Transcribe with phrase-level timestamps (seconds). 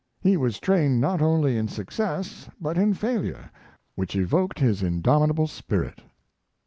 [0.19, 3.51] He was trained not only in success, but in failure,
[3.93, 5.99] which evoked his indomitable spirit.